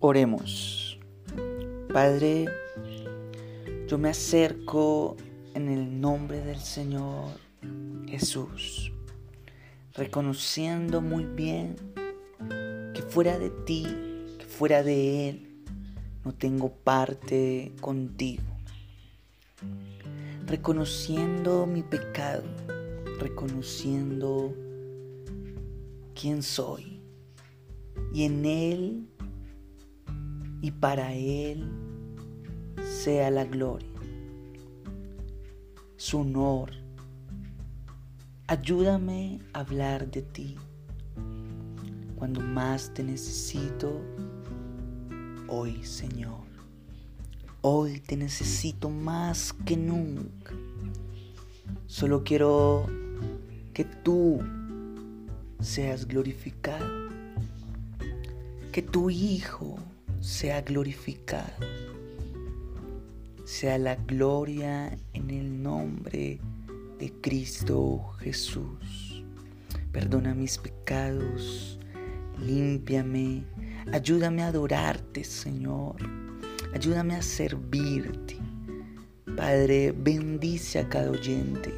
Oremos. 0.00 0.96
Padre, 1.92 2.46
yo 3.88 3.98
me 3.98 4.10
acerco 4.10 5.16
en 5.54 5.68
el 5.68 6.00
nombre 6.00 6.40
del 6.40 6.60
Señor 6.60 7.32
Jesús, 8.06 8.92
reconociendo 9.94 11.00
muy 11.00 11.24
bien 11.24 11.74
que 12.94 13.02
fuera 13.08 13.40
de 13.40 13.50
ti, 13.50 13.88
que 14.38 14.44
fuera 14.44 14.84
de 14.84 15.30
Él, 15.30 15.64
no 16.24 16.32
tengo 16.32 16.70
parte 16.70 17.72
contigo. 17.80 18.44
Reconociendo 20.46 21.66
mi 21.66 21.82
pecado, 21.82 22.44
reconociendo 23.18 24.54
quién 26.14 26.44
soy. 26.44 27.02
Y 28.14 28.22
en 28.22 28.44
Él 28.46 29.08
y 30.60 30.70
para 30.70 31.14
Él 31.14 31.70
sea 32.82 33.30
la 33.30 33.44
gloria, 33.44 33.88
su 35.96 36.20
honor. 36.20 36.70
Ayúdame 38.46 39.40
a 39.52 39.60
hablar 39.60 40.10
de 40.10 40.22
ti 40.22 40.56
cuando 42.16 42.40
más 42.40 42.92
te 42.94 43.02
necesito 43.02 44.00
hoy, 45.48 45.84
Señor. 45.84 46.48
Hoy 47.60 48.00
te 48.00 48.16
necesito 48.16 48.88
más 48.88 49.52
que 49.52 49.76
nunca. 49.76 50.54
Solo 51.86 52.24
quiero 52.24 52.86
que 53.74 53.84
tú 53.84 54.40
seas 55.60 56.06
glorificado. 56.06 56.86
Que 58.72 58.82
tu 58.82 59.10
Hijo 59.10 59.76
sea 60.20 60.62
glorificado. 60.62 61.66
Sea 63.44 63.78
la 63.78 63.94
gloria 63.96 64.96
en 65.14 65.30
el 65.30 65.62
nombre 65.62 66.40
de 66.98 67.12
Cristo 67.20 68.12
Jesús. 68.18 69.24
Perdona 69.92 70.34
mis 70.34 70.58
pecados, 70.58 71.78
límpiame, 72.38 73.44
ayúdame 73.92 74.42
a 74.42 74.48
adorarte, 74.48 75.24
Señor. 75.24 75.96
Ayúdame 76.74 77.14
a 77.14 77.22
servirte. 77.22 78.36
Padre, 79.36 79.94
bendice 79.96 80.80
a 80.80 80.88
cada 80.88 81.10
oyente. 81.10 81.72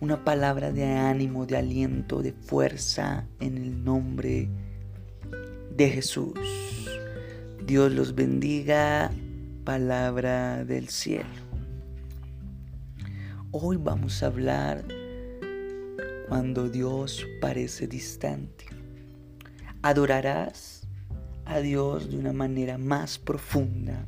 Una 0.00 0.22
palabra 0.24 0.72
de 0.72 0.84
ánimo, 0.84 1.46
de 1.46 1.56
aliento, 1.56 2.20
de 2.20 2.32
fuerza 2.32 3.26
en 3.38 3.56
el 3.56 3.84
nombre 3.84 4.48
de 5.76 5.88
Jesús. 5.88 6.89
Dios 7.70 7.92
los 7.92 8.16
bendiga. 8.16 9.12
Palabra 9.62 10.64
del 10.64 10.88
cielo. 10.88 11.28
Hoy 13.52 13.76
vamos 13.76 14.24
a 14.24 14.26
hablar 14.26 14.84
cuando 16.28 16.68
Dios 16.68 17.24
parece 17.40 17.86
distante. 17.86 18.64
Adorarás 19.82 20.88
a 21.44 21.60
Dios 21.60 22.10
de 22.10 22.18
una 22.18 22.32
manera 22.32 22.76
más 22.76 23.20
profunda 23.20 24.04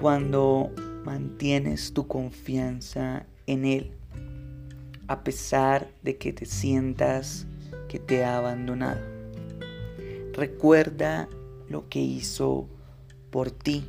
cuando 0.00 0.72
mantienes 1.04 1.92
tu 1.92 2.06
confianza 2.06 3.26
en 3.48 3.64
Él, 3.64 3.98
a 5.08 5.24
pesar 5.24 5.90
de 6.04 6.18
que 6.18 6.32
te 6.32 6.46
sientas 6.46 7.48
que 7.88 7.98
te 7.98 8.24
ha 8.24 8.38
abandonado. 8.38 9.19
Recuerda 10.32 11.28
lo 11.68 11.88
que 11.88 12.00
hizo 12.00 12.68
por 13.30 13.50
ti. 13.50 13.84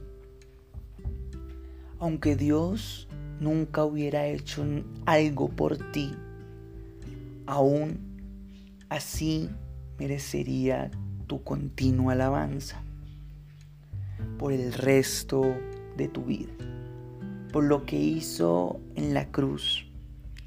Aunque 2.00 2.36
Dios 2.36 3.08
nunca 3.40 3.84
hubiera 3.86 4.26
hecho 4.28 4.66
algo 5.06 5.50
por 5.50 5.78
ti, 5.92 6.12
aún 7.46 8.00
así 8.90 9.50
merecería 10.00 10.90
tu 11.28 11.44
continua 11.44 12.14
alabanza 12.14 12.84
por 14.38 14.52
el 14.52 14.74
resto 14.74 15.42
de 15.98 16.08
tu 16.08 16.24
vida, 16.24 16.52
por 17.52 17.64
lo 17.64 17.86
que 17.86 17.98
hizo 17.98 18.80
en 18.96 19.14
la 19.14 19.32
cruz. 19.32 19.86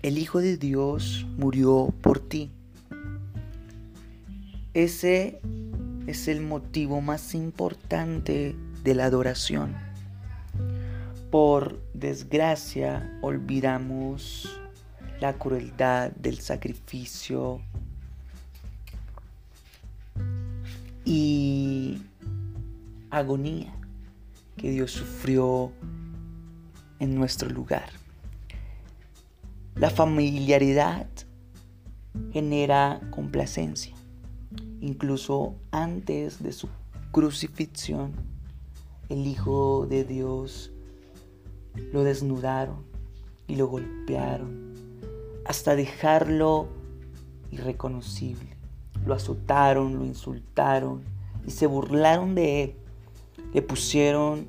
El 0.03 0.19
Hijo 0.19 0.41
de 0.41 0.56
Dios 0.56 1.27
murió 1.38 1.94
por 2.00 2.21
ti. 2.21 2.50
Ese 4.75 5.41
es 6.06 6.28
el 6.28 6.41
motivo 6.41 7.00
más 7.00 7.34
importante 7.34 8.54
de 8.82 8.94
la 8.94 9.06
adoración. 9.06 9.75
Por 11.31 11.81
desgracia 11.94 13.19
olvidamos 13.22 14.60
la 15.20 15.32
crueldad 15.34 16.10
del 16.12 16.38
sacrificio 16.41 17.60
y 21.04 22.03
agonía 23.10 23.75
que 24.56 24.71
Dios 24.71 24.92
sufrió 24.92 25.72
en 27.00 27.15
nuestro 27.15 27.48
lugar. 27.50 27.88
La 29.75 29.91
familiaridad 29.91 31.06
genera 32.32 33.00
complacencia. 33.10 33.94
Incluso 34.84 35.55
antes 35.71 36.43
de 36.43 36.53
su 36.53 36.69
crucifixión, 37.11 38.12
el 39.09 39.27
Hijo 39.27 39.87
de 39.89 40.05
Dios 40.05 40.72
lo 41.91 42.05
desnudaron 42.05 42.84
y 43.47 43.56
lo 43.56 43.67
golpearon 43.67 44.75
hasta 45.47 45.75
dejarlo 45.75 46.69
irreconocible. 47.50 48.59
Lo 49.06 49.15
azotaron, 49.15 49.99
lo 49.99 50.05
insultaron 50.05 51.03
y 51.47 51.51
se 51.53 51.66
burlaron 51.66 52.34
de 52.34 52.65
él. 52.65 52.75
Le 53.55 53.62
pusieron 53.62 54.49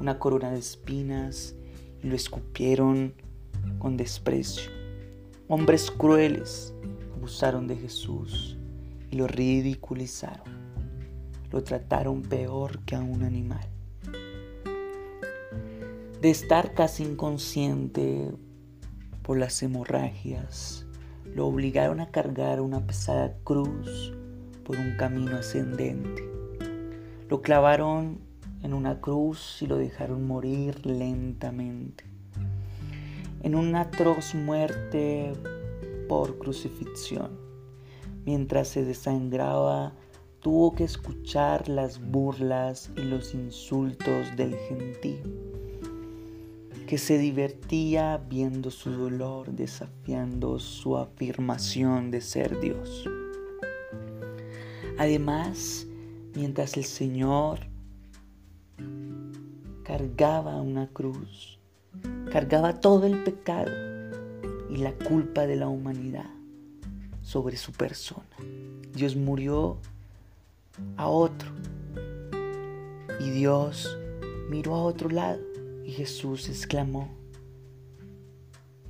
una 0.00 0.18
corona 0.18 0.50
de 0.50 0.60
espinas 0.60 1.54
y 2.02 2.06
lo 2.06 2.16
escupieron 2.16 3.12
con 3.78 3.98
desprecio. 3.98 4.70
Hombres 5.46 5.90
crueles 5.90 6.72
abusaron 7.18 7.68
de 7.68 7.76
Jesús 7.76 8.56
lo 9.14 9.26
ridiculizaron. 9.26 10.64
Lo 11.50 11.62
trataron 11.62 12.22
peor 12.22 12.80
que 12.84 12.96
a 12.96 13.00
un 13.00 13.22
animal. 13.22 13.66
De 16.20 16.30
estar 16.30 16.74
casi 16.74 17.04
inconsciente 17.04 18.32
por 19.22 19.38
las 19.38 19.62
hemorragias, 19.62 20.86
lo 21.34 21.46
obligaron 21.46 22.00
a 22.00 22.10
cargar 22.10 22.60
una 22.60 22.86
pesada 22.86 23.36
cruz 23.44 24.14
por 24.64 24.76
un 24.76 24.96
camino 24.96 25.36
ascendente. 25.36 26.22
Lo 27.28 27.42
clavaron 27.42 28.20
en 28.62 28.72
una 28.72 29.00
cruz 29.00 29.58
y 29.60 29.66
lo 29.66 29.76
dejaron 29.76 30.26
morir 30.26 30.86
lentamente. 30.86 32.04
En 33.42 33.54
una 33.54 33.82
atroz 33.82 34.34
muerte 34.34 35.34
por 36.08 36.38
crucifixión. 36.38 37.43
Mientras 38.24 38.68
se 38.68 38.84
desangraba, 38.84 39.92
tuvo 40.40 40.74
que 40.74 40.84
escuchar 40.84 41.68
las 41.68 42.00
burlas 42.00 42.90
y 42.96 43.02
los 43.02 43.34
insultos 43.34 44.34
del 44.36 44.56
gentío 44.68 45.54
que 46.86 46.98
se 46.98 47.18
divertía 47.18 48.18
viendo 48.28 48.70
su 48.70 48.90
dolor, 48.90 49.50
desafiando 49.52 50.58
su 50.58 50.96
afirmación 50.96 52.10
de 52.10 52.20
ser 52.20 52.60
Dios. 52.60 53.08
Además, 54.98 55.86
mientras 56.34 56.76
el 56.76 56.84
Señor 56.84 57.60
cargaba 59.82 60.60
una 60.60 60.88
cruz, 60.88 61.58
cargaba 62.30 62.80
todo 62.80 63.06
el 63.06 63.22
pecado 63.24 63.72
y 64.70 64.76
la 64.76 64.92
culpa 64.92 65.46
de 65.46 65.56
la 65.56 65.68
humanidad 65.68 66.33
sobre 67.24 67.56
su 67.56 67.72
persona. 67.72 68.28
Dios 68.92 69.16
murió 69.16 69.78
a 70.96 71.08
otro 71.08 71.50
y 73.18 73.30
Dios 73.30 73.98
miró 74.50 74.74
a 74.74 74.82
otro 74.82 75.08
lado 75.08 75.40
y 75.84 75.90
Jesús 75.90 76.48
exclamó, 76.48 77.08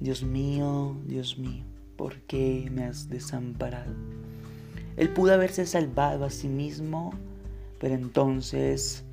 Dios 0.00 0.22
mío, 0.22 0.96
Dios 1.06 1.38
mío, 1.38 1.64
¿por 1.96 2.20
qué 2.22 2.68
me 2.70 2.84
has 2.84 3.08
desamparado? 3.08 3.94
Él 4.96 5.08
pudo 5.10 5.32
haberse 5.32 5.64
salvado 5.64 6.24
a 6.24 6.30
sí 6.30 6.48
mismo, 6.48 7.12
pero 7.78 7.94
entonces 7.94 9.04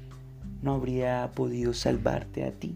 no 0.62 0.74
habría 0.74 1.32
podido 1.36 1.74
salvarte 1.74 2.44
a 2.44 2.52
ti. 2.52 2.76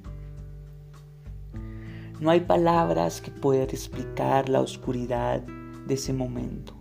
No 2.19 2.29
hay 2.29 2.41
palabras 2.41 3.19
que 3.19 3.31
puedan 3.31 3.69
explicar 3.69 4.47
la 4.47 4.61
oscuridad 4.61 5.43
de 5.87 5.93
ese 5.93 6.13
momento. 6.13 6.73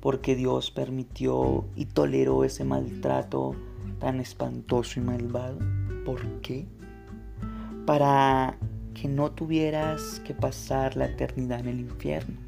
porque 0.00 0.34
Dios 0.34 0.70
permitió 0.70 1.66
y 1.76 1.84
toleró 1.84 2.42
ese 2.44 2.64
maltrato 2.64 3.54
tan 3.98 4.18
espantoso 4.18 4.98
y 4.98 5.02
malvado. 5.02 5.58
¿Por 6.04 6.40
qué? 6.40 6.66
Para 7.84 8.56
que 8.94 9.08
no 9.08 9.30
tuvieras 9.30 10.20
que 10.24 10.34
pasar 10.34 10.96
la 10.96 11.06
eternidad 11.06 11.60
en 11.60 11.68
el 11.68 11.80
infierno 11.80 12.38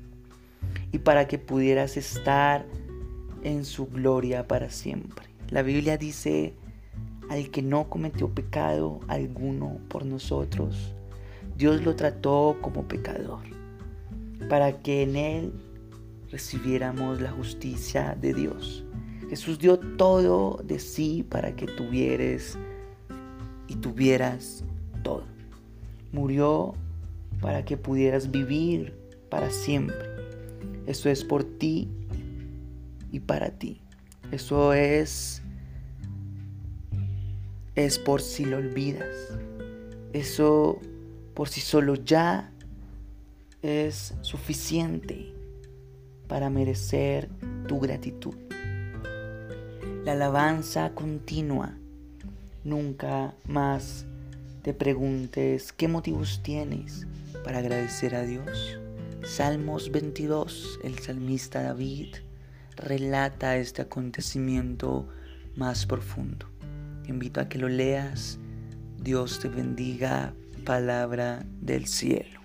y 0.93 0.99
para 0.99 1.29
que 1.29 1.39
pudieras 1.39 1.97
estar 1.97 2.67
en 3.43 3.65
su 3.65 3.87
gloria 3.87 4.49
para 4.49 4.71
siempre. 4.71 5.27
La 5.51 5.63
Biblia 5.63 5.99
dice, 5.99 6.55
al 7.29 7.51
que 7.51 7.63
no 7.63 7.89
cometió 7.89 8.31
pecado 8.31 9.01
alguno 9.09 9.79
por 9.89 10.07
nosotros, 10.07 10.95
Dios 11.57 11.83
lo 11.83 11.97
trató 11.97 12.57
como 12.61 12.89
pecador, 12.89 13.43
para 14.49 14.81
que 14.81 15.03
en 15.03 15.17
él 15.17 15.53
recibiéramos 16.33 17.21
la 17.21 17.31
justicia 17.31 18.17
de 18.19 18.33
Dios. 18.33 18.85
Jesús 19.29 19.59
dio 19.59 19.79
todo 19.79 20.61
de 20.65 20.79
sí 20.79 21.25
para 21.29 21.55
que 21.55 21.67
tuvieres 21.67 22.59
y 23.69 23.77
tuvieras 23.77 24.65
todo. 25.03 25.25
Murió 26.11 26.75
para 27.41 27.65
que 27.65 27.77
pudieras 27.77 28.31
vivir 28.31 28.95
para 29.29 29.51
siempre. 29.51 30.07
Eso 30.87 31.11
es 31.11 31.23
por 31.23 31.45
ti 31.45 31.89
y 33.11 33.21
para 33.21 33.51
ti. 33.51 33.83
Eso 34.31 34.73
es 34.73 35.43
es 37.75 37.99
por 37.99 38.23
si 38.23 38.47
lo 38.47 38.57
olvidas. 38.57 39.39
Eso 40.15 40.81
por 41.35 41.49
si 41.51 41.61
solo 41.61 41.95
ya 41.95 42.51
es 43.63 44.15
suficiente 44.23 45.42
para 46.33 46.49
merecer 46.49 47.29
tu 47.69 47.79
gratitud. 47.79 48.33
La 50.03 50.13
alabanza 50.13 50.93
continua. 50.95 51.77
Nunca 52.65 53.35
más 53.47 54.07
te 54.63 54.73
preguntes 54.73 55.75
qué 55.75 55.89
motivos 55.89 56.41
tienes 56.43 57.07
para 57.45 57.59
agradecer 57.59 58.15
a 58.15 58.23
Dios. 58.23 58.79
Salmos 59.23 59.93
22, 59.93 60.81
el 60.83 60.99
salmista 61.01 61.65
David 61.65 62.15
relata 62.77 63.59
este 63.59 63.83
acontecimiento 63.83 65.07
más 65.55 65.85
profundo. 65.85 66.47
Te 67.03 67.11
invito 67.11 67.43
a 67.43 67.51
que 67.51 67.59
lo 67.59 67.69
leas. 67.69 68.39
Dios 69.03 69.39
te 69.39 69.49
bendiga, 69.49 70.33
palabra 70.65 71.45
del 71.61 71.87
cielo. 71.87 72.42